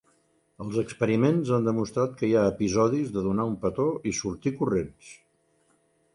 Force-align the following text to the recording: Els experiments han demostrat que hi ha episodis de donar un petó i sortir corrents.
Els 0.63 0.77
experiments 0.83 1.51
han 1.57 1.67
demostrat 1.67 2.15
que 2.21 2.29
hi 2.31 2.33
ha 2.39 2.47
episodis 2.55 3.13
de 3.19 3.25
donar 3.29 3.47
un 3.53 3.59
petó 3.67 3.87
i 4.13 4.17
sortir 4.23 4.55
corrents. 4.63 5.15